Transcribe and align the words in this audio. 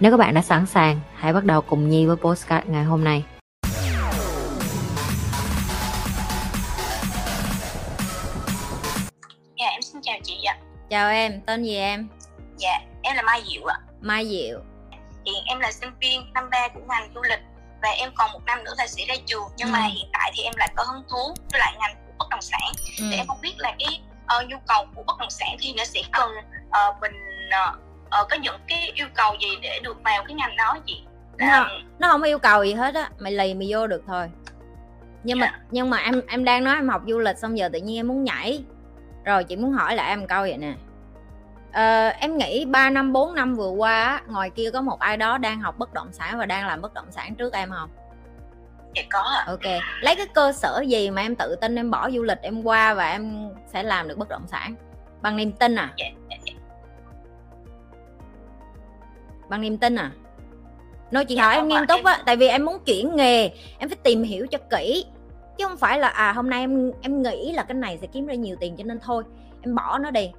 Nếu 0.00 0.10
các 0.10 0.16
bạn 0.16 0.34
đã 0.34 0.42
sẵn 0.42 0.66
sàng, 0.66 1.00
hãy 1.14 1.32
bắt 1.32 1.44
đầu 1.44 1.60
cùng 1.60 1.88
Nhi 1.88 2.06
với 2.06 2.16
postcard 2.16 2.66
ngày 2.66 2.84
hôm 2.84 3.04
nay. 3.04 3.24
Dạ 9.58 9.66
em 9.66 9.82
xin 9.82 10.02
chào 10.02 10.18
chị 10.24 10.44
ạ. 10.44 10.56
Chào 10.90 11.10
em, 11.10 11.40
tên 11.46 11.62
gì 11.62 11.76
em? 11.76 12.08
Dạ 12.56 12.80
em 13.02 13.16
là 13.16 13.22
Mai 13.22 13.42
Diệu 13.48 13.64
ạ. 13.64 13.76
Mai 14.00 14.28
Diệu. 14.28 14.60
Hiện 15.24 15.44
em 15.46 15.60
là 15.60 15.72
sinh 15.72 15.90
viên 16.00 16.32
năm 16.32 16.50
ba 16.50 16.68
của 16.74 16.80
ngành 16.88 17.10
du 17.14 17.20
lịch 17.22 17.40
và 17.82 17.88
em 17.88 18.10
còn 18.14 18.32
một 18.32 18.40
năm 18.46 18.64
nữa 18.64 18.74
là 18.78 18.86
sẽ 18.86 19.04
ra 19.08 19.14
trường 19.26 19.48
nhưng 19.56 19.68
ừ. 19.68 19.72
mà 19.72 19.78
hiện 19.78 20.08
tại 20.12 20.32
thì 20.36 20.42
em 20.42 20.54
lại 20.56 20.72
có 20.76 20.84
hứng 20.84 21.02
thú 21.10 21.34
với 21.52 21.60
lại 21.60 21.74
ngành 21.80 21.94
của 22.06 22.12
bất 22.18 22.26
động 22.30 22.42
sản. 22.42 22.72
Ừ. 22.98 23.04
Thì 23.10 23.16
em 23.16 23.26
không 23.26 23.40
biết 23.40 23.54
là 23.58 23.74
cái 23.78 24.00
uh, 24.38 24.48
nhu 24.48 24.56
cầu 24.68 24.86
của 24.94 25.02
bất 25.06 25.18
động 25.18 25.30
sản 25.30 25.56
thì 25.60 25.74
nó 25.76 25.84
sẽ 25.84 26.00
cần 26.12 26.30
uh, 26.68 27.00
mình 27.00 27.12
uh, 27.48 27.89
uh, 28.22 28.28
có 28.30 28.36
những 28.42 28.60
cái 28.68 28.92
yêu 28.94 29.06
cầu 29.14 29.34
gì 29.40 29.48
để 29.62 29.80
được 29.82 30.02
vào 30.04 30.24
cái 30.24 30.34
ngành 30.34 30.56
đó 30.56 30.78
chị? 30.86 31.02
Nó, 31.38 31.68
nó 31.98 32.08
không 32.08 32.22
yêu 32.22 32.38
cầu 32.38 32.64
gì 32.64 32.72
hết 32.72 32.94
á, 32.94 33.10
mày 33.18 33.32
lì 33.32 33.54
mày 33.54 33.66
vô 33.70 33.86
được 33.86 34.02
thôi. 34.06 34.30
Nhưng 35.24 35.38
yeah. 35.38 35.52
mà 35.52 35.58
dạ. 35.58 35.64
nhưng 35.70 35.90
mà 35.90 35.96
em 35.96 36.20
em 36.28 36.44
đang 36.44 36.64
nói 36.64 36.76
em 36.76 36.88
học 36.88 37.02
du 37.06 37.18
lịch 37.18 37.38
xong 37.38 37.58
giờ 37.58 37.68
tự 37.72 37.78
nhiên 37.78 37.96
em 37.96 38.08
muốn 38.08 38.24
nhảy 38.24 38.64
rồi 39.24 39.44
chị 39.44 39.56
muốn 39.56 39.72
hỏi 39.72 39.96
lại 39.96 40.08
em 40.08 40.26
câu 40.26 40.42
vậy 40.42 40.58
nè 40.58 40.74
à, 41.72 42.08
em 42.08 42.36
nghĩ 42.36 42.64
3 42.64 42.90
năm 42.90 43.12
4 43.12 43.34
năm 43.34 43.54
vừa 43.54 43.70
qua 43.70 44.22
ngoài 44.28 44.50
kia 44.50 44.70
có 44.70 44.80
một 44.80 45.00
ai 45.00 45.16
đó 45.16 45.38
đang 45.38 45.60
học 45.60 45.78
bất 45.78 45.92
động 45.92 46.12
sản 46.12 46.38
và 46.38 46.46
đang 46.46 46.66
làm 46.66 46.80
bất 46.80 46.94
động 46.94 47.06
sản 47.10 47.34
trước 47.34 47.52
em 47.52 47.70
không 47.70 47.90
dạ 48.94 49.02
có 49.10 49.20
ạ 49.20 49.44
ok 49.46 49.82
lấy 50.00 50.16
cái 50.16 50.26
cơ 50.34 50.52
sở 50.52 50.82
gì 50.86 51.10
mà 51.10 51.22
em 51.22 51.36
tự 51.36 51.56
tin 51.60 51.76
em 51.76 51.90
bỏ 51.90 52.10
du 52.10 52.22
lịch 52.22 52.38
em 52.42 52.62
qua 52.62 52.94
và 52.94 53.10
em 53.10 53.50
sẽ 53.66 53.82
làm 53.82 54.08
được 54.08 54.18
bất 54.18 54.28
động 54.28 54.46
sản 54.46 54.74
bằng 55.22 55.36
niềm 55.36 55.52
tin 55.52 55.74
à 55.74 55.92
dạ, 55.96 56.06
bằng 59.50 59.60
niềm 59.60 59.78
tin 59.78 59.94
à? 59.94 60.12
Nói 61.10 61.24
chị 61.24 61.34
dạ, 61.34 61.44
hỏi 61.44 61.54
em 61.54 61.68
nghiêm 61.68 61.86
túc 61.88 62.04
á 62.04 62.22
tại 62.26 62.36
vì 62.36 62.48
em 62.48 62.64
muốn 62.64 62.78
chuyển 62.84 63.16
nghề 63.16 63.48
em 63.78 63.88
phải 63.88 63.98
tìm 64.02 64.22
hiểu 64.22 64.46
cho 64.46 64.58
kỹ. 64.70 65.04
Chứ 65.58 65.66
không 65.66 65.76
phải 65.76 65.98
là 65.98 66.08
à 66.08 66.32
hôm 66.32 66.50
nay 66.50 66.60
em 66.60 66.92
em 67.00 67.22
nghĩ 67.22 67.52
là 67.52 67.62
cái 67.62 67.74
này 67.74 67.98
sẽ 68.00 68.06
kiếm 68.06 68.26
ra 68.26 68.34
nhiều 68.34 68.56
tiền 68.60 68.76
cho 68.76 68.84
nên 68.84 69.00
thôi 69.00 69.24
em 69.62 69.74
bỏ 69.74 69.98
nó 69.98 70.10
đi. 70.10 70.30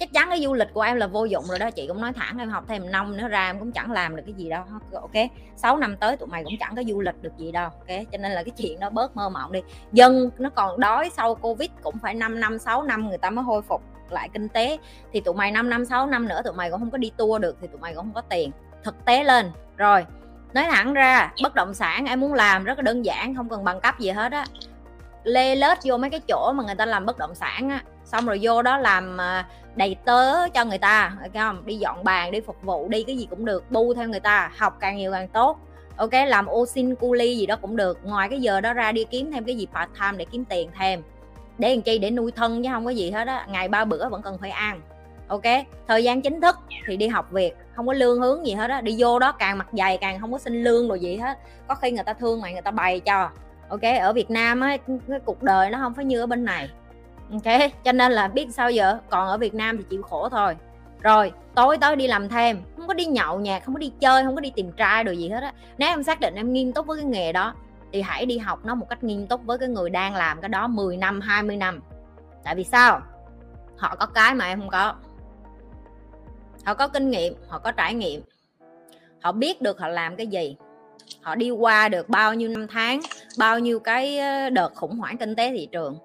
Chắc 0.00 0.12
chắn 0.12 0.28
cái 0.30 0.44
du 0.44 0.54
lịch 0.54 0.68
của 0.74 0.80
em 0.80 0.96
là 0.96 1.06
vô 1.06 1.24
dụng 1.24 1.44
rồi 1.48 1.58
đó 1.58 1.70
chị 1.70 1.86
cũng 1.86 2.00
nói 2.00 2.12
thẳng 2.12 2.38
em 2.38 2.50
học 2.50 2.64
thêm 2.68 2.90
năm 2.90 3.16
nữa 3.16 3.28
ra 3.28 3.50
em 3.50 3.58
cũng 3.58 3.72
chẳng 3.72 3.92
làm 3.92 4.16
được 4.16 4.22
cái 4.26 4.34
gì 4.34 4.50
đâu. 4.50 4.62
Ok 4.92 5.30
6 5.56 5.76
năm 5.76 5.96
tới 5.96 6.16
tụi 6.16 6.28
mày 6.28 6.44
cũng 6.44 6.54
chẳng 6.60 6.76
có 6.76 6.82
du 6.82 7.00
lịch 7.00 7.22
được 7.22 7.36
gì 7.38 7.52
đâu 7.52 7.70
ok? 7.70 7.98
Cho 8.12 8.18
nên 8.18 8.32
là 8.32 8.42
cái 8.42 8.50
chuyện 8.50 8.80
đó 8.80 8.90
bớt 8.90 9.16
mơ 9.16 9.28
mộng 9.28 9.52
đi. 9.52 9.60
Dân 9.92 10.30
nó 10.38 10.50
còn 10.50 10.80
đói 10.80 11.10
sau 11.10 11.34
covid 11.34 11.70
cũng 11.82 11.94
phải 12.02 12.14
5 12.14 12.40
năm 12.40 12.58
6 12.58 12.82
năm 12.82 13.08
người 13.08 13.18
ta 13.18 13.30
mới 13.30 13.44
hồi 13.44 13.62
phục 13.62 13.82
lại 14.12 14.28
kinh 14.32 14.48
tế, 14.48 14.78
thì 15.12 15.20
tụi 15.20 15.34
mày 15.34 15.50
5 15.50 15.70
năm 15.70 15.84
6 15.84 16.06
năm 16.06 16.28
nữa 16.28 16.40
tụi 16.44 16.52
mày 16.52 16.70
cũng 16.70 16.80
không 16.80 16.90
có 16.90 16.98
đi 16.98 17.10
tour 17.16 17.42
được, 17.42 17.56
thì 17.60 17.66
tụi 17.66 17.80
mày 17.80 17.94
cũng 17.94 18.04
không 18.04 18.14
có 18.14 18.20
tiền. 18.20 18.50
Thực 18.84 19.04
tế 19.04 19.24
lên. 19.24 19.50
Rồi, 19.76 20.06
nói 20.54 20.64
thẳng 20.70 20.94
ra, 20.94 21.32
bất 21.42 21.54
động 21.54 21.74
sản 21.74 22.06
em 22.06 22.20
muốn 22.20 22.34
làm 22.34 22.64
rất 22.64 22.78
là 22.78 22.82
đơn 22.82 23.04
giản, 23.04 23.34
không 23.34 23.48
cần 23.48 23.64
bằng 23.64 23.80
cấp 23.80 23.98
gì 23.98 24.10
hết 24.10 24.32
á. 24.32 24.46
Lê 25.24 25.54
lết 25.54 25.78
vô 25.84 25.96
mấy 25.96 26.10
cái 26.10 26.20
chỗ 26.28 26.52
mà 26.52 26.64
người 26.64 26.74
ta 26.74 26.86
làm 26.86 27.06
bất 27.06 27.18
động 27.18 27.34
sản 27.34 27.70
á, 27.70 27.82
xong 28.04 28.26
rồi 28.26 28.38
vô 28.42 28.62
đó 28.62 28.78
làm 28.78 29.20
à, 29.20 29.48
đầy 29.76 29.96
tớ 30.04 30.48
cho 30.48 30.64
người 30.64 30.78
ta, 30.78 31.16
ok 31.22 31.32
không? 31.34 31.66
Đi 31.66 31.76
dọn 31.76 32.04
bàn, 32.04 32.30
đi 32.30 32.40
phục 32.40 32.56
vụ, 32.62 32.88
đi 32.88 33.02
cái 33.02 33.16
gì 33.16 33.26
cũng 33.30 33.44
được, 33.44 33.70
bu 33.70 33.94
theo 33.94 34.08
người 34.08 34.20
ta, 34.20 34.50
học 34.56 34.76
càng 34.80 34.96
nhiều 34.96 35.12
càng 35.12 35.28
tốt. 35.28 35.58
Ok, 35.96 36.12
làm 36.26 36.46
ô 36.46 36.66
xin 36.66 36.94
cu 36.94 37.12
ly 37.12 37.36
gì 37.36 37.46
đó 37.46 37.56
cũng 37.56 37.76
được, 37.76 37.98
ngoài 38.04 38.28
cái 38.28 38.40
giờ 38.40 38.60
đó 38.60 38.72
ra 38.72 38.92
đi 38.92 39.04
kiếm 39.04 39.32
thêm 39.32 39.44
cái 39.44 39.56
gì 39.56 39.66
part 39.74 39.90
time 40.00 40.18
để 40.18 40.26
kiếm 40.32 40.44
tiền 40.44 40.70
thêm 40.78 41.02
để 41.58 41.74
làm 41.74 41.82
chi 41.82 41.98
để 41.98 42.10
nuôi 42.10 42.32
thân 42.32 42.62
chứ 42.62 42.68
không 42.72 42.84
có 42.84 42.90
gì 42.90 43.10
hết 43.10 43.28
á. 43.28 43.46
Ngày 43.50 43.68
ba 43.68 43.84
bữa 43.84 44.08
vẫn 44.08 44.22
cần 44.22 44.38
phải 44.40 44.50
ăn. 44.50 44.80
Ok? 45.28 45.42
Thời 45.88 46.04
gian 46.04 46.22
chính 46.22 46.40
thức 46.40 46.56
thì 46.86 46.96
đi 46.96 47.08
học 47.08 47.30
việc 47.30 47.56
không 47.74 47.86
có 47.86 47.92
lương 47.92 48.20
hướng 48.20 48.46
gì 48.46 48.54
hết 48.54 48.70
á. 48.70 48.80
Đi 48.80 48.94
vô 48.98 49.18
đó 49.18 49.32
càng 49.32 49.58
mặt 49.58 49.68
dày, 49.72 49.96
càng 49.96 50.20
không 50.20 50.32
có 50.32 50.38
xin 50.38 50.64
lương 50.64 50.88
rồi 50.88 51.00
gì 51.00 51.16
hết. 51.16 51.38
Có 51.66 51.74
khi 51.74 51.90
người 51.90 52.04
ta 52.04 52.12
thương 52.12 52.40
mày, 52.40 52.52
người 52.52 52.62
ta 52.62 52.70
bày 52.70 53.00
cho. 53.00 53.30
Ok? 53.68 53.82
Ở 54.00 54.12
việt 54.12 54.30
nam 54.30 54.60
á, 54.60 54.76
cái 54.86 55.20
cuộc 55.24 55.42
đời 55.42 55.70
nó 55.70 55.78
không 55.78 55.94
phải 55.94 56.04
như 56.04 56.20
ở 56.20 56.26
bên 56.26 56.44
này. 56.44 56.68
Ok? 57.32 57.70
Cho 57.84 57.92
nên 57.92 58.12
là 58.12 58.28
biết 58.28 58.46
sao 58.50 58.70
giờ? 58.70 58.98
Còn 59.10 59.28
ở 59.28 59.38
việt 59.38 59.54
nam 59.54 59.78
thì 59.78 59.84
chịu 59.90 60.02
khổ 60.02 60.28
thôi. 60.28 60.56
Rồi, 61.00 61.32
tối 61.54 61.78
tới 61.78 61.96
đi 61.96 62.06
làm 62.06 62.28
thêm. 62.28 62.62
Không 62.76 62.86
có 62.86 62.94
đi 62.94 63.04
nhậu 63.04 63.40
nhạc 63.40 63.64
không 63.64 63.74
có 63.74 63.78
đi 63.78 63.92
chơi, 64.00 64.24
không 64.24 64.34
có 64.34 64.40
đi 64.40 64.52
tìm 64.56 64.72
trai 64.72 65.04
đồ 65.04 65.12
gì 65.12 65.28
hết 65.28 65.42
á. 65.42 65.52
Nếu 65.78 65.88
em 65.88 66.02
xác 66.02 66.20
định 66.20 66.34
em 66.34 66.52
nghiêm 66.52 66.72
túc 66.72 66.86
với 66.86 66.98
cái 66.98 67.06
nghề 67.06 67.32
đó 67.32 67.54
thì 67.92 68.02
hãy 68.02 68.26
đi 68.26 68.38
học 68.38 68.64
nó 68.64 68.74
một 68.74 68.88
cách 68.88 69.04
nghiêm 69.04 69.26
túc 69.26 69.44
với 69.44 69.58
cái 69.58 69.68
người 69.68 69.90
đang 69.90 70.14
làm 70.14 70.40
cái 70.40 70.48
đó 70.48 70.66
10 70.66 70.96
năm 70.96 71.20
20 71.20 71.56
năm. 71.56 71.80
Tại 72.44 72.54
vì 72.54 72.64
sao? 72.64 73.00
Họ 73.76 73.96
có 73.96 74.06
cái 74.06 74.34
mà 74.34 74.46
em 74.46 74.60
không 74.60 74.68
có. 74.68 74.94
Họ 76.64 76.74
có 76.74 76.88
kinh 76.88 77.10
nghiệm, 77.10 77.34
họ 77.48 77.58
có 77.58 77.72
trải 77.72 77.94
nghiệm. 77.94 78.20
Họ 79.20 79.32
biết 79.32 79.62
được 79.62 79.80
họ 79.80 79.88
làm 79.88 80.16
cái 80.16 80.26
gì. 80.26 80.56
Họ 81.22 81.34
đi 81.34 81.50
qua 81.50 81.88
được 81.88 82.08
bao 82.08 82.34
nhiêu 82.34 82.48
năm 82.48 82.66
tháng, 82.66 83.00
bao 83.38 83.58
nhiêu 83.58 83.80
cái 83.80 84.18
ờ, 84.18 84.50
đợt 84.50 84.74
khủng 84.74 84.98
hoảng 84.98 85.18
kinh 85.18 85.36
tế 85.36 85.50
thị 85.50 85.68
trường. 85.72 85.98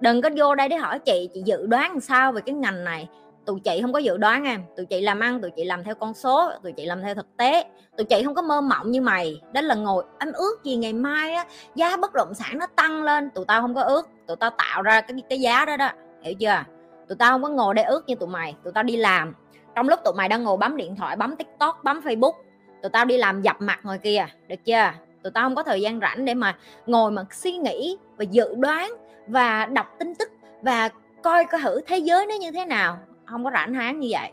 Đừng 0.00 0.22
có 0.22 0.30
vô 0.36 0.54
đây 0.54 0.68
để 0.68 0.76
hỏi 0.76 0.98
chị 0.98 1.28
chị 1.34 1.42
dự 1.44 1.66
đoán 1.66 2.00
sao 2.00 2.32
về 2.32 2.40
cái 2.40 2.54
ngành 2.54 2.84
này 2.84 3.08
tụi 3.48 3.60
chị 3.60 3.78
không 3.82 3.92
có 3.92 3.98
dự 3.98 4.16
đoán 4.16 4.44
em 4.44 4.62
tụi 4.76 4.86
chị 4.86 5.00
làm 5.00 5.20
ăn, 5.20 5.40
tụi 5.40 5.50
chị 5.50 5.64
làm 5.64 5.84
theo 5.84 5.94
con 5.94 6.14
số, 6.14 6.50
tụi 6.62 6.72
chị 6.72 6.86
làm 6.86 7.02
theo 7.02 7.14
thực 7.14 7.36
tế. 7.36 7.64
Tụi 7.96 8.04
chị 8.04 8.22
không 8.24 8.34
có 8.34 8.42
mơ 8.42 8.60
mộng 8.60 8.90
như 8.90 9.00
mày. 9.00 9.40
Đó 9.52 9.60
là 9.60 9.74
ngồi 9.74 10.04
em 10.18 10.32
ước 10.32 10.64
gì 10.64 10.76
ngày 10.76 10.92
mai 10.92 11.32
á, 11.32 11.44
giá 11.74 11.96
bất 11.96 12.14
động 12.14 12.34
sản 12.34 12.58
nó 12.58 12.66
tăng 12.66 13.02
lên, 13.02 13.30
tụi 13.30 13.44
tao 13.44 13.60
không 13.60 13.74
có 13.74 13.82
ước. 13.82 14.08
Tụi 14.26 14.36
tao 14.36 14.50
tạo 14.50 14.82
ra 14.82 15.00
cái 15.00 15.22
cái 15.28 15.40
giá 15.40 15.64
đó 15.64 15.76
đó, 15.76 15.90
hiểu 16.22 16.34
chưa? 16.34 16.64
Tụi 17.08 17.16
tao 17.16 17.32
không 17.32 17.42
có 17.42 17.48
ngồi 17.48 17.74
để 17.74 17.82
ước 17.82 18.04
như 18.06 18.14
tụi 18.14 18.28
mày, 18.28 18.56
tụi 18.64 18.72
tao 18.72 18.84
đi 18.84 18.96
làm. 18.96 19.34
Trong 19.74 19.88
lúc 19.88 20.00
tụi 20.04 20.14
mày 20.16 20.28
đang 20.28 20.44
ngồi 20.44 20.56
bấm 20.56 20.76
điện 20.76 20.96
thoại, 20.96 21.16
bấm 21.16 21.36
tiktok, 21.36 21.84
bấm 21.84 22.00
facebook, 22.00 22.34
tụi 22.82 22.90
tao 22.90 23.04
đi 23.04 23.18
làm 23.18 23.42
dập 23.42 23.56
mặt 23.58 23.80
ngoài 23.82 23.98
kia, 23.98 24.26
được 24.48 24.64
chưa? 24.64 24.92
Tụi 25.22 25.30
tao 25.30 25.44
không 25.44 25.54
có 25.54 25.62
thời 25.62 25.80
gian 25.80 26.00
rảnh 26.00 26.24
để 26.24 26.34
mà 26.34 26.56
ngồi 26.86 27.10
mà 27.10 27.24
suy 27.32 27.52
nghĩ 27.52 27.96
và 28.16 28.24
dự 28.24 28.54
đoán 28.54 28.92
và 29.26 29.66
đọc 29.66 29.86
tin 29.98 30.14
tức 30.14 30.30
và 30.62 30.88
coi 31.22 31.44
coi 31.44 31.60
thử 31.60 31.80
thế 31.86 31.98
giới 31.98 32.26
nó 32.26 32.34
như 32.34 32.50
thế 32.50 32.64
nào 32.64 32.98
không 33.30 33.44
có 33.44 33.50
rảnh 33.54 33.74
háng 33.74 34.00
như 34.00 34.08
vậy. 34.10 34.30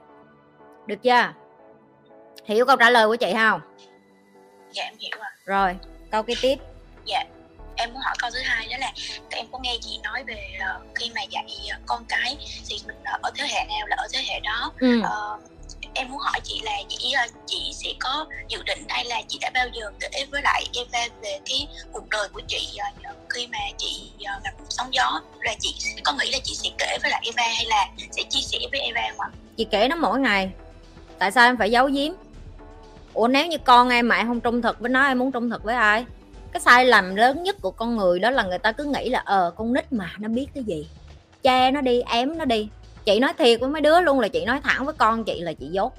Được 0.86 1.04
chưa? 1.04 1.34
Hiểu 2.46 2.66
câu 2.66 2.78
trả 2.78 2.90
lời 2.90 3.08
của 3.08 3.16
chị 3.16 3.34
không? 3.34 3.62
Dạ 4.72 4.84
em 4.84 4.94
hiểu 5.00 5.12
rồi 5.18 5.30
rồi 5.46 5.78
câu 6.12 6.24
kế 6.24 6.34
tiếp. 6.42 6.56
Dạ 7.06 7.24
em 7.76 7.94
muốn 7.94 8.02
hỏi 8.02 8.16
câu 8.20 8.30
thứ 8.34 8.40
hai 8.44 8.68
đó 8.72 8.78
là 8.80 8.92
em 9.30 9.46
có 9.52 9.60
nghe 9.64 9.78
chị 9.82 10.00
nói 10.04 10.24
về 10.24 10.58
uh, 10.58 10.96
khi 10.96 11.12
mà 11.16 11.22
dạy 11.22 11.46
uh, 11.76 11.82
con 11.86 12.06
cái 12.10 12.38
thì 12.70 12.76
mình 12.88 12.98
uh, 13.16 13.22
ở 13.22 13.32
thế 13.36 13.48
hệ 13.50 13.66
nào 13.66 13.88
là 13.88 13.96
ở 14.00 14.08
thế 14.14 14.20
hệ 14.28 14.40
đó? 14.40 14.72
Ừ. 14.80 15.00
uh, 15.00 15.55
em 15.96 16.10
muốn 16.10 16.20
hỏi 16.20 16.40
chị 16.44 16.62
là 16.64 16.72
chị 16.90 17.12
ờ, 17.12 17.24
chị 17.46 17.72
sẽ 17.74 17.90
có 18.00 18.26
dự 18.48 18.64
định 18.64 18.86
hay 18.90 19.06
là 19.06 19.22
chị 19.28 19.38
đã 19.42 19.52
bao 19.54 19.68
giờ 19.74 19.92
kể 20.00 20.26
với 20.32 20.42
lại 20.42 20.66
Eva 20.74 21.08
về 21.22 21.40
cái 21.46 21.68
cuộc 21.94 22.10
đời 22.10 22.28
của 22.34 22.42
chị 22.48 22.78
ờ, 23.04 23.14
khi 23.30 23.48
mà 23.48 23.58
chị 23.78 24.12
ờ, 24.26 24.34
gặp 24.44 24.52
sóng 24.70 24.94
gió 24.94 25.22
là 25.40 25.54
chị 25.60 25.76
có 26.04 26.14
nghĩ 26.14 26.32
là 26.32 26.38
chị 26.44 26.56
sẽ 26.56 26.70
kể 26.78 26.98
với 27.02 27.12
lại 27.12 27.22
Eva 27.26 27.54
hay 27.56 27.66
là 27.66 27.88
sẽ 28.12 28.24
chia 28.30 28.42
sẻ 28.42 28.58
với 28.72 28.80
Eva 28.82 29.02
không 29.10 29.20
ạ? 29.20 29.30
Chị 29.58 29.68
kể 29.72 29.88
nó 29.88 29.96
mỗi 29.96 30.20
ngày. 30.20 30.50
Tại 31.20 31.32
sao 31.32 31.50
em 31.50 31.58
phải 31.58 31.72
giấu 31.72 31.86
giếm? 31.86 32.14
Ủa, 33.14 33.28
nếu 33.28 33.48
như 33.48 33.58
con 33.58 33.90
em 33.90 34.08
mà 34.08 34.16
em 34.16 34.28
không 34.28 34.42
trung 34.42 34.62
thực 34.62 34.80
với 34.80 34.90
nó, 34.90 35.08
em 35.08 35.20
muốn 35.20 35.32
trung 35.32 35.50
thực 35.50 35.64
với 35.64 35.76
ai? 35.76 36.06
cái 36.56 36.62
sai 36.62 36.86
lầm 36.86 37.16
lớn 37.16 37.44
nhất 37.44 37.56
của 37.62 37.72
con 37.72 37.98
người 37.98 38.20
đó 38.20 38.30
là 38.30 38.44
người 38.44 38.58
ta 38.58 38.72
cứ 38.72 38.84
nghĩ 38.84 39.10
là 39.10 39.22
ờ 39.26 39.54
con 39.56 39.74
nít 39.74 39.94
mà, 39.94 40.12
nó 40.20 40.30
biết 40.30 40.48
cái 40.56 40.64
gì 40.64 40.88
che 41.44 41.72
nó 41.72 41.82
đi, 41.82 42.02
ém 42.02 42.38
nó 42.38 42.46
đi 42.46 42.70
chị 43.06 43.20
nói 43.20 43.34
thiệt 43.38 43.60
với 43.60 43.70
mấy 43.70 43.82
đứa 43.82 44.00
luôn 44.00 44.20
là 44.20 44.28
chị 44.28 44.46
nói 44.46 44.60
thẳng 44.64 44.86
với 44.86 44.94
con 44.94 45.24
chị 45.24 45.42
là 45.42 45.54
chị 45.54 45.68
dốt. 45.72 45.94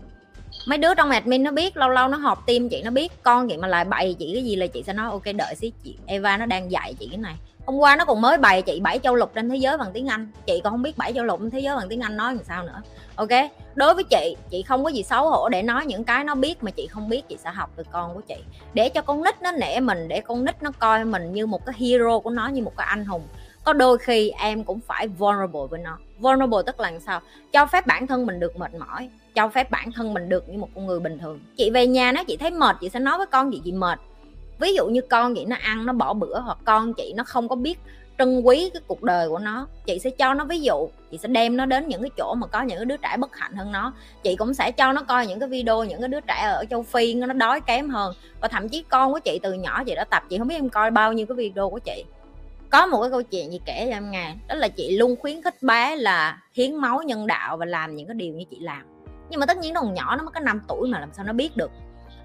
Mấy 0.67 0.79
đứa 0.79 0.95
trong 0.95 1.11
admin 1.11 1.43
nó 1.43 1.51
biết, 1.51 1.77
lâu 1.77 1.89
lâu 1.89 2.09
nó 2.09 2.17
họp 2.17 2.47
tim 2.47 2.69
chị 2.69 2.83
nó 2.83 2.91
biết 2.91 3.13
con 3.23 3.49
chị 3.49 3.57
mà 3.57 3.69
lại 3.69 3.85
bày 3.85 4.17
chị 4.19 4.31
cái 4.35 4.45
gì 4.45 4.57
là 4.57 4.67
chị 4.67 4.83
sẽ 4.83 4.93
nói, 4.93 5.11
ok, 5.11 5.25
đợi 5.37 5.55
xí 5.55 5.73
chị 5.85 5.97
Eva 6.07 6.37
nó 6.37 6.47
đang 6.47 6.71
dạy 6.71 6.95
chị 6.99 7.09
cái 7.11 7.19
này. 7.19 7.35
Hôm 7.67 7.77
qua 7.77 7.97
nó 7.97 8.05
còn 8.05 8.21
mới 8.21 8.39
bày 8.39 8.63
chị 8.63 8.81
bảy 8.81 8.99
châu 8.99 9.15
lục 9.15 9.35
trên 9.35 9.49
thế 9.49 9.57
giới 9.57 9.79
bằng 9.79 9.93
tiếng 9.93 10.07
anh. 10.07 10.29
Chị 10.47 10.61
còn 10.65 10.73
không 10.73 10.83
biết 10.83 10.99
bảy 10.99 11.13
châu 11.13 11.25
lục 11.25 11.41
trên 11.41 11.51
thế 11.51 11.61
giới 11.61 11.77
bằng 11.77 11.89
tiếng 11.89 12.01
anh 12.01 12.17
nói 12.17 12.35
làm 12.35 12.45
sao 12.45 12.63
nữa. 12.63 12.83
Ok, 13.17 13.29
đối 13.75 13.95
với 13.95 14.05
chị 14.05 14.37
chị 14.51 14.63
không 14.63 14.85
có 14.85 14.91
gì 14.91 15.03
xấu 15.03 15.31
hổ 15.31 15.49
để 15.49 15.63
nói 15.63 15.87
những 15.87 16.05
cái 16.05 16.25
nó 16.25 16.35
biết 16.35 16.63
mà 16.63 16.71
chị 16.71 16.87
không 16.87 17.09
biết 17.09 17.29
chị 17.29 17.37
sẽ 17.45 17.51
học 17.51 17.71
từ 17.77 17.83
con 17.93 18.15
của 18.15 18.21
chị. 18.21 18.37
Để 18.75 18.89
cho 18.89 19.03
con 19.03 19.23
nít 19.23 19.43
nó 19.43 19.53
nể 19.53 19.81
mình, 19.81 20.09
để 20.09 20.21
con 20.21 20.45
nít 20.45 20.63
nó 20.63 20.71
coi 20.79 21.05
mình 21.05 21.33
như 21.33 21.47
một 21.47 21.67
cái 21.67 21.75
hero 21.79 22.19
của 22.19 22.31
nó, 22.31 22.49
như 22.49 22.63
một 22.63 22.77
cái 22.77 22.87
anh 22.91 23.05
hùng 23.05 23.23
có 23.67 23.73
đôi 23.73 23.99
khi 23.99 24.31
em 24.31 24.65
cũng 24.65 24.81
phải 24.81 25.09
vulnerable 25.09 25.61
với 25.71 25.81
nó. 25.81 25.99
Vulnerable 26.19 26.59
tức 26.67 26.81
là 26.81 26.93
sao? 27.07 27.21
Cho 27.53 27.67
phép 27.67 27.87
bản 27.87 28.07
thân 28.07 28.27
mình 28.27 28.41
được 28.41 28.57
mệt 28.57 28.75
mỏi, 28.75 29.09
cho 29.35 29.49
phép 29.49 29.71
bản 29.71 29.93
thân 29.93 30.15
mình 30.15 30.29
được 30.29 30.49
như 30.49 30.59
một 30.59 30.69
con 30.75 30.87
người 30.87 31.01
bình 31.01 31.19
thường. 31.19 31.41
Chị 31.57 31.71
về 31.71 31.87
nhà 31.87 32.13
nó, 32.13 32.25
chị 32.25 32.37
thấy 32.37 32.51
mệt, 32.51 32.77
chị 32.81 32.89
sẽ 32.89 33.01
nói 33.01 33.19
với 33.19 33.27
con 33.27 33.51
chị 33.53 33.61
chị 33.65 33.73
mệt. 33.73 33.99
Ví 34.59 34.75
dụ 34.75 34.87
như 34.87 35.01
con 35.01 35.35
chị 35.35 35.45
nó 35.45 35.57
ăn, 35.63 35.87
nó 35.87 35.93
bỏ 35.93 36.15
bữa, 36.15 36.41
hoặc 36.41 36.59
con 36.65 36.95
chị 36.95 37.13
nó 37.17 37.25
không 37.25 37.49
có 37.49 37.57
biết 37.57 37.79
trân 38.19 38.41
quý 38.41 38.71
cái 38.75 38.83
cuộc 38.87 39.03
đời 39.03 39.29
của 39.29 39.39
nó, 39.39 39.67
chị 39.87 39.99
sẽ 39.99 40.11
cho 40.11 40.35
nó 40.35 40.45
ví 40.45 40.61
dụ, 40.61 40.89
chị 41.11 41.19
sẽ 41.19 41.29
đem 41.29 41.57
nó 41.57 41.67
đến 41.67 41.89
những 41.89 42.03
cái 42.03 42.11
chỗ 42.17 42.35
mà 42.35 42.47
có 42.47 42.63
những 42.63 42.79
cái 42.79 42.85
đứa 42.85 42.97
trẻ 42.97 43.17
bất 43.19 43.37
hạnh 43.37 43.57
hơn 43.57 43.73
nó. 43.73 43.93
Chị 44.23 44.37
cũng 44.37 44.55
sẽ 44.55 44.73
cho 44.73 44.93
nó 44.93 45.03
coi 45.03 45.27
những 45.27 45.41
cái 45.41 45.49
video, 45.49 45.85
những 45.85 46.01
cái 46.01 46.09
đứa 46.09 46.21
trẻ 46.21 46.43
ở 46.43 46.65
châu 46.71 46.83
phi 46.83 47.15
nó 47.15 47.33
đói 47.33 47.61
kém 47.61 47.89
hơn. 47.89 48.15
Và 48.41 48.49
thậm 48.49 48.69
chí 48.69 48.85
con 48.89 49.13
của 49.13 49.19
chị 49.19 49.41
từ 49.43 49.53
nhỏ 49.53 49.85
chị 49.85 49.95
đã 49.95 50.05
tập, 50.05 50.23
chị 50.29 50.39
không 50.39 50.49
biết 50.49 50.55
em 50.55 50.69
coi 50.69 50.91
bao 50.91 51.13
nhiêu 51.13 51.27
cái 51.27 51.37
video 51.37 51.71
của 51.71 51.79
chị 51.79 52.05
có 52.77 52.87
một 52.87 53.01
cái 53.01 53.11
câu 53.11 53.23
chuyện 53.23 53.53
gì 53.53 53.61
kể 53.65 53.87
cho 53.91 53.97
em 53.97 54.11
nghe. 54.11 54.35
Đó 54.49 54.55
là 54.55 54.69
chị 54.69 54.99
luôn 54.99 55.17
khuyến 55.21 55.43
khích 55.43 55.63
bé 55.63 55.97
là 55.97 56.39
hiến 56.53 56.75
máu 56.75 57.03
nhân 57.03 57.27
đạo 57.27 57.57
và 57.57 57.67
làm 57.67 57.97
những 57.97 58.07
cái 58.07 58.15
điều 58.15 58.35
như 58.35 58.45
chị 58.51 58.59
làm. 58.61 58.83
Nhưng 59.31 59.41
mà 59.41 59.47
tất 59.47 59.57
nhiên 59.57 59.75
nó 59.75 59.81
còn 59.81 59.95
nhỏ, 59.95 60.17
nó 60.17 60.23
mới 60.23 60.33
có 60.35 60.41
5 60.41 60.61
tuổi 60.69 60.89
mà 60.89 61.01
làm 61.01 61.13
sao 61.13 61.25
nó 61.25 61.33
biết 61.33 61.57
được. 61.57 61.71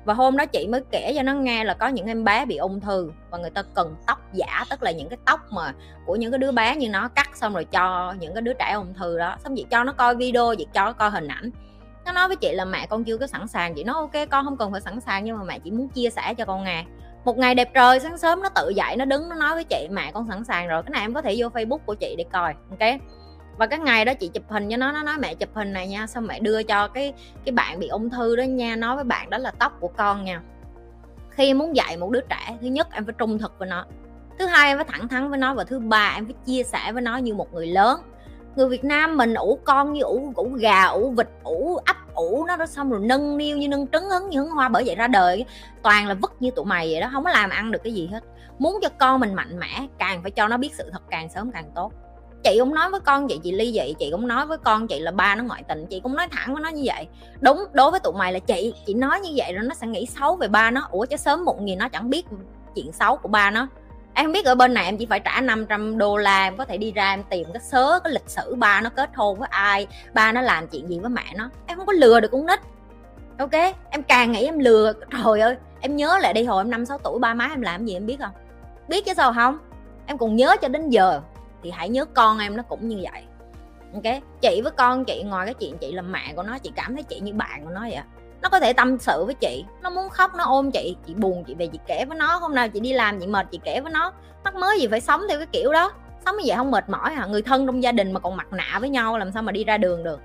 Và 0.06 0.13
hôm 0.13 0.38
đó 0.38 0.45
chị 0.45 0.68
mới 0.68 0.81
kể 0.92 1.13
cho 1.15 1.24
nó 1.24 1.33
nghe 1.33 1.63
là 1.63 1.74
có 1.74 1.88
những 1.88 2.07
em 2.07 2.24
bé 2.24 2.45
bị 2.45 2.57
ung 2.57 2.80
thư 2.80 3.12
và 3.30 3.38
người 3.38 3.50
ta 3.50 3.63
cần 3.75 3.95
tóc 4.07 4.19
giả, 4.33 4.65
tức 4.69 4.83
là 4.83 4.92
những 4.92 5.09
cái 5.09 5.18
tóc 5.25 5.39
mà 5.51 5.74
của 6.06 6.15
những 6.15 6.31
cái 6.31 6.38
đứa 6.38 6.51
bé 6.51 6.75
như 6.75 6.89
nó 6.89 7.07
cắt 7.07 7.30
xong 7.33 7.53
rồi 7.53 7.65
cho 7.65 8.13
những 8.19 8.33
cái 8.33 8.42
đứa 8.42 8.53
trẻ 8.53 8.74
ung 8.74 8.94
thư 8.94 9.18
đó. 9.18 9.36
Xong 9.44 9.56
chị 9.56 9.65
cho 9.71 9.83
nó 9.83 9.94
coi 9.94 10.15
video, 10.15 10.56
chị 10.56 10.68
cho 10.74 10.86
nó 10.86 10.94
coi 10.94 11.09
hình 11.09 11.27
ảnh. 11.27 11.51
Nó 12.06 12.12
nói 12.12 12.27
với 12.27 12.36
chị 12.36 12.51
là 12.53 12.65
mẹ 12.65 12.88
con 12.89 13.03
chưa 13.03 13.18
có 13.18 13.27
sẵn 13.27 13.48
sàng. 13.48 13.75
Chị 13.75 13.83
nói, 13.83 13.95
ok, 13.95 14.30
con 14.30 14.45
không 14.45 14.57
cần 14.57 14.71
phải 14.71 14.81
sẵn 14.81 15.00
sàng 15.00 15.24
nhưng 15.24 15.38
mà 15.38 15.44
mẹ 15.44 15.59
chỉ 15.59 15.71
muốn 15.71 15.89
chia 15.89 16.09
sẻ 16.09 16.33
cho 16.33 16.45
con 16.45 16.63
nghe 16.63 16.86
một 17.26 17.38
ngày 17.38 17.56
đẹp 17.56 17.70
trời, 17.74 18.00
sáng 18.00 18.18
sớm 18.18 18.42
nó 18.42 18.50
tự 18.50 18.70
dậy, 18.70 18.96
nó 18.96 19.06
đứng, 19.06 19.30
nó 19.30 19.36
nói 19.36 19.54
với 19.54 19.64
chị, 19.64 19.88
mẹ, 19.92 20.12
con 20.14 20.28
sẵn 20.30 20.44
sàng 20.44 20.68
rồi, 20.68 20.84
cái 20.84 20.92
này 20.92 21.02
em 21.02 21.14
có 21.14 21.22
thể 21.22 21.36
vô 21.38 21.48
facebook 21.48 21.80
của 21.86 21.96
chị 21.96 22.16
để 22.18 22.26
coi. 22.32 22.54
Ok? 22.70 22.90
Và 23.58 23.68
cái 23.68 23.80
ngày 23.80 24.06
đó 24.06 24.14
chị 24.14 24.28
chụp 24.34 24.44
hình 24.50 24.70
cho 24.70 24.78
nó 24.78 24.92
nó 24.92 25.04
nói, 25.04 25.16
mẹ, 25.20 25.36
chụp 25.36 25.50
hình 25.54 25.74
này 25.74 25.88
nha, 25.88 26.08
xong 26.08 26.28
mẹ 26.28 26.40
đưa 26.40 26.64
cho 26.64 26.88
cái 26.88 27.14
cái 27.46 27.54
bạn 27.54 27.80
bị 27.80 27.88
ung 27.88 28.10
thư 28.10 28.36
đó 28.36 28.44
nha, 28.44 28.76
nói 28.76 28.96
với 28.96 29.04
bạn 29.04 29.30
đó 29.30 29.38
là 29.38 29.52
tóc 29.52 29.78
của 29.80 29.88
con 29.88 30.24
nha. 30.24 30.42
Khi 31.30 31.48
em 31.48 31.58
muốn 31.58 31.76
dạy 31.76 31.98
một 31.98 32.10
đứa 32.12 32.22
trẻ, 32.30 32.58
thứ 32.62 32.68
nhất 32.68 32.88
em 32.92 33.06
phải 33.06 33.14
trung 33.18 33.38
thực 33.38 33.60
với 33.60 33.68
nó, 33.68 33.86
thứ 34.40 34.46
hai 34.46 34.68
em 34.68 34.78
phải 34.78 34.86
thẳng 34.90 35.08
thắn 35.08 35.30
với 35.30 35.40
nó, 35.40 35.54
và 35.54 35.64
thứ 35.64 35.80
ba 35.80 36.14
em 36.16 36.26
phải 36.26 36.36
chia 36.46 36.64
sẻ 36.64 36.92
với 36.92 37.02
nó 37.02 37.18
như 37.18 37.34
một 37.34 37.54
người 37.54 37.68
lớn. 37.68 38.02
Người 38.56 38.70
Việt 38.70 38.84
Nam 38.84 39.18
mình 39.18 39.34
ủ 39.34 39.60
con 39.64 39.94
như 39.94 40.02
ủ 40.02 40.32
ủ 40.36 40.50
gà, 40.50 40.84
ủ 40.84 41.12
vịt, 41.12 41.28
ủ 41.44 41.80
ấp 41.86 42.00
ủ 42.16 42.46
nó 42.48 42.56
đó, 42.56 42.66
xong 42.66 42.90
rồi 42.90 43.00
nâng 43.04 43.38
niu 43.38 43.58
như 43.58 43.68
nâng 43.68 43.88
trứng 43.88 44.10
hứng 44.10 44.30
như 44.30 44.40
hứng 44.40 44.50
hoa, 44.50 44.69
bởi 44.69 44.84
vậy 44.86 44.96
ra 44.96 45.08
đời 45.08 45.46
toàn 45.84 46.08
là 46.08 46.13
vứt 46.13 46.31
như 46.40 46.52
tụi 46.52 46.66
mày 46.66 46.92
vậy 46.92 47.02
đó, 47.02 47.10
không 47.13 47.24
có 47.24 47.30
làm 47.30 47.50
ăn 47.50 47.72
được 47.72 47.80
cái 47.84 47.94
gì 47.94 48.10
hết. 48.12 48.24
Muốn 48.60 48.80
cho 48.81 48.90
con 48.98 49.19
mình 49.19 49.34
mạnh 49.34 49.60
mẽ, 49.60 49.88
càng 49.98 50.22
phải 50.22 50.31
cho 50.31 50.48
nó 50.48 50.58
biết 50.58 50.75
sự 50.78 50.90
thật 50.92 51.02
càng 51.10 51.30
sớm 51.30 51.52
càng 51.52 51.72
tốt. 51.75 51.92
Chị 52.44 52.58
cũng 52.60 52.75
nói 52.75 52.90
với 52.90 53.00
con 53.00 53.28
vậy, 53.28 53.40
chị 53.44 53.52
ly 53.52 53.72
vậy, 53.74 53.96
chị 54.00 54.10
cũng 54.12 54.28
nói 54.28 54.46
với 54.46 54.58
con 54.58 54.88
chị 54.88 55.00
là 55.00 55.12
ba 55.12 55.36
nó 55.36 55.44
ngoại 55.44 55.63
tình, 55.68 55.86
chị 55.90 56.00
cũng 56.00 56.16
nói 56.16 56.28
thẳng 56.31 56.54
với 56.54 56.63
nó 56.63 56.69
như 56.69 56.81
vậy. 56.86 57.08
Đúng, 57.42 57.63
đối 57.74 57.92
với 57.92 58.00
tụi 58.00 58.13
mày 58.13 58.34
là 58.34 58.40
chị 58.40 58.74
chị 58.86 58.94
nói 58.94 59.19
như 59.19 59.30
vậy 59.36 59.54
rồi 59.54 59.63
nó 59.63 59.75
sẽ 59.75 59.88
nghĩ 59.88 60.06
xấu 60.06 60.36
về 60.36 60.48
ba 60.48 60.72
nó. 60.72 60.88
Ủa, 60.92 61.06
chứ 61.06 61.18
sớm 61.18 61.46
một 61.46 61.66
gì 61.66 61.75
nó 61.75 61.90
chẳng 61.90 62.10
biết 62.10 62.25
chuyện 62.75 62.92
xấu 62.92 63.18
của 63.18 63.30
ba 63.30 63.52
nó 63.52 63.68
em 64.22 64.32
biết 64.32 64.46
ở 64.46 64.56
bên 64.56 64.74
này 64.74 64.86
em 64.86 64.98
chỉ 64.98 65.06
phải 65.06 65.20
trả 65.20 65.42
500 65.42 65.98
đô 65.98 66.18
la, 66.18 66.44
em 66.44 66.58
có 66.58 66.66
thể 66.66 66.78
đi 66.78 66.92
ra 66.92 67.14
em 67.14 67.24
tìm 67.24 67.48
cái 67.54 67.62
sớ 67.62 68.00
cái 68.04 68.14
lịch 68.14 68.30
sử 68.30 68.56
ba 68.56 68.82
nó 68.82 68.90
kết 68.90 69.10
hôn 69.16 69.40
với 69.40 69.48
ai, 69.52 69.88
ba 70.14 70.32
nó 70.32 70.42
làm 70.42 70.68
chuyện 70.68 70.90
gì 70.90 71.00
với 71.00 71.10
mẹ 71.10 71.24
nó. 71.36 71.50
Em 71.68 71.78
không 71.78 71.88
có 71.88 71.94
lừa 71.94 72.20
được 72.20 72.32
con 72.32 72.46
nít. 72.46 72.60
Ok, 73.40 73.52
em 73.90 74.04
càng 74.04 74.32
nghĩ 74.32 74.46
em 74.46 74.60
lừa, 74.60 74.94
trời 75.12 75.40
ơi, 75.40 75.56
em 75.80 75.96
nhớ 75.96 76.18
lại 76.22 76.34
đi 76.34 76.44
hồi 76.44 76.62
em 76.62 76.72
năm 76.72 76.86
sáu 76.86 76.98
tuổi, 76.98 77.20
ba 77.20 77.34
má 77.34 77.48
em 77.52 77.62
làm 77.62 77.86
gì 77.86 77.94
em 77.94 78.06
biết 78.06 78.18
không? 78.20 78.32
Biết 78.88 79.06
chứ 79.06 79.14
sao 79.18 79.34
không? 79.34 79.58
Em 80.06 80.18
còn 80.18 80.36
nhớ 80.36 80.56
cho 80.62 80.68
đến 80.68 80.90
giờ, 80.90 81.22
thì 81.64 81.72
hãy 81.72 81.90
nhớ 81.90 82.06
con 82.06 82.40
em 82.40 82.58
nó 82.58 82.64
cũng 82.64 82.88
như 82.88 83.04
vậy. 83.12 83.24
Ok, 83.94 84.22
chị 84.42 84.62
với 84.64 84.72
con 84.72 85.06
chị, 85.06 85.24
ngoài 85.24 85.46
cái 85.46 85.54
chuyện 85.54 85.78
chị 85.78 85.92
là 85.92 86.02
mẹ 86.02 86.34
của 86.36 86.44
nó, 86.44 86.58
chị 86.58 86.72
cảm 86.76 86.94
thấy 86.96 87.04
chị 87.04 87.20
như 87.20 87.34
bạn 87.34 87.66
của 87.66 87.72
nó 87.72 87.82
vậy 87.82 88.02
nó 88.42 88.50
có 88.50 88.60
thể 88.60 88.74
tâm 88.74 88.98
sự 89.00 89.26
với 89.26 89.34
chị. 89.34 89.66
Nó 89.82 89.90
muốn 89.90 90.10
khóc, 90.10 90.32
nó 90.36 90.44
ôm 90.44 90.72
chị. 90.72 90.96
Chị 91.08 91.14
buồn, 91.14 91.44
chị 91.44 91.56
về 91.56 91.68
chị 91.68 91.80
kể 91.88 92.06
với 92.06 92.18
nó. 92.18 92.36
Hôm 92.36 92.56
nào 92.56 92.70
chị 92.70 92.80
đi 92.80 92.94
làm, 92.94 93.20
chị 93.20 93.28
mệt, 93.28 93.48
chị 93.52 93.60
kể 93.64 93.82
với 93.82 93.92
nó. 93.92 94.14
Mắc 94.44 94.56
mới 94.56 94.80
gì 94.80 94.88
phải 94.88 95.02
sống 95.02 95.22
theo 95.30 95.38
cái 95.38 95.48
kiểu 95.52 95.74
đó. 95.74 95.92
Sống 96.26 96.36
như 96.38 96.44
vậy 96.46 96.58
không 96.58 96.72
mệt 96.72 96.90
mỏi 96.90 97.14
hả? 97.14 97.26
Người 97.26 97.42
thân 97.42 97.66
trong 97.66 97.84
gia 97.84 97.92
đình 97.92 98.12
mà 98.12 98.20
còn 98.20 98.38
mặt 98.38 98.54
nạ 98.54 98.78
với 98.80 98.90
nhau, 98.90 99.18
làm 99.18 99.32
sao 99.32 99.44
mà 99.44 99.52
đi 99.52 99.64
ra 99.64 99.78
đường 99.78 100.04
được? 100.04 100.20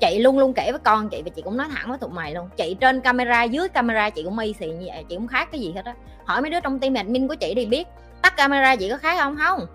Chị 0.00 0.18
luôn 0.18 0.38
luôn 0.38 0.52
kể 0.52 0.72
với 0.72 0.78
con 0.78 1.08
chị 1.08 1.22
và 1.22 1.30
chị 1.36 1.42
cũng 1.42 1.56
nói 1.56 1.66
thẳng 1.74 1.88
với 1.88 1.98
tụi 1.98 2.10
mày 2.10 2.34
luôn. 2.34 2.48
Chị 2.56 2.76
trên 2.80 3.00
camera, 3.00 3.42
dưới 3.42 3.68
camera 3.68 4.10
chị 4.10 4.22
cũng 4.22 4.38
y 4.38 4.52
xì 4.52 4.66
như 4.66 4.86
vậy, 4.86 5.04
chị 5.08 5.16
cũng 5.16 5.28
khác 5.28 5.48
cái 5.52 5.60
gì 5.60 5.72
hết 5.72 5.84
á. 5.84 5.94
Hỏi 6.24 6.42
mấy 6.42 6.50
đứa 6.50 6.60
trong 6.60 6.78
team 6.78 6.94
admin 6.94 7.28
của 7.28 7.34
chị 7.34 7.54
đi 7.54 7.66
biết, 7.66 7.88
tắt 8.22 8.36
camera 8.36 8.76
chị 8.76 8.90
có 8.90 8.96
khác 8.96 9.18
không? 9.18 9.36
Không. 9.36 9.66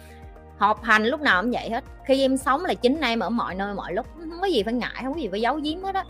Họp 0.58 0.82
hành 0.82 1.04
lúc 1.04 1.20
nào 1.20 1.42
cũng 1.42 1.50
vậy 1.50 1.70
hết. 1.70 1.84
Khi 2.04 2.20
em 2.20 2.36
sống 2.36 2.64
là 2.64 2.74
chính 2.74 3.00
em 3.00 3.20
ở 3.20 3.30
mọi 3.30 3.54
nơi, 3.54 3.74
mọi 3.74 3.92
lúc. 3.92 4.06
Không 4.30 4.40
có 4.40 4.46
gì 4.46 4.62
phải 4.62 4.74
ngại, 4.74 5.00
không 5.02 5.14
có 5.14 5.20
gì 5.20 5.28
phải 5.30 5.40
giấu 5.40 5.54
giếm 5.54 5.82
hết 5.82 5.94
á 5.94 6.04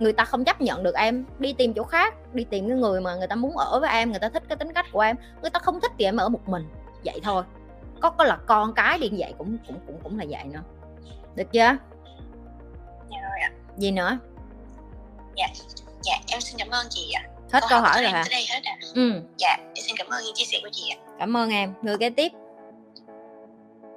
người 0.00 0.12
ta 0.12 0.24
không 0.24 0.44
chấp 0.44 0.60
nhận 0.60 0.82
được 0.82 0.94
em 0.94 1.24
đi 1.38 1.52
tìm 1.52 1.74
chỗ 1.74 1.84
khác 1.84 2.14
đi 2.34 2.44
tìm 2.44 2.68
cái 2.68 2.76
người 2.78 3.00
mà 3.00 3.14
người 3.16 3.26
ta 3.26 3.36
muốn 3.36 3.56
ở 3.56 3.80
với 3.80 3.90
em 3.90 4.10
người 4.10 4.20
ta 4.20 4.28
thích 4.28 4.42
cái 4.48 4.56
tính 4.56 4.72
cách 4.72 4.86
của 4.92 5.00
em. 5.00 5.16
Người 5.42 5.50
ta 5.50 5.60
không 5.60 5.80
thích 5.80 5.92
thì 5.98 6.04
em 6.04 6.16
ở 6.16 6.28
một 6.28 6.48
mình. 6.48 6.68
Vậy 7.04 7.20
thôi. 7.22 7.42
Có 8.00 8.10
có 8.10 8.24
là 8.24 8.38
con 8.46 8.74
cái 8.74 8.98
đi 8.98 9.10
vậy 9.18 9.34
cũng 9.38 9.58
cũng 9.66 9.78
cũng 9.86 9.98
cũng 10.02 10.18
là 10.18 10.24
vậy 10.28 10.44
nữa. 10.44 10.60
Được 11.36 11.52
chưa? 11.52 11.76
Dạ 13.10 13.18
rồi 13.22 13.40
ạ. 13.40 13.50
Gì 13.76 13.90
nữa? 13.90 14.18
Dạ. 15.36 15.46
Dạ 16.02 16.14
em 16.28 16.40
xin 16.40 16.56
cảm 16.58 16.68
ơn 16.70 16.86
chị 16.90 17.12
ạ. 17.12 17.22
Hết 17.52 17.60
câu, 17.60 17.68
câu 17.70 17.80
hỏi 17.80 18.02
rồi 18.02 18.10
hả? 18.10 18.24
ạ. 18.64 18.76
Ừ. 18.94 19.22
Dạ 19.38 19.56
em 19.58 19.84
xin 19.86 19.96
cảm 19.98 20.06
ơn 20.08 20.24
những 20.24 20.34
chia 20.34 20.44
sẻ 20.44 20.58
của 20.62 20.68
chị 20.72 20.90
ạ. 20.90 20.96
Cảm 21.18 21.36
ơn 21.36 21.50
em. 21.50 21.74
Người 21.82 21.98
kế 21.98 22.10
tiếp 22.10 22.32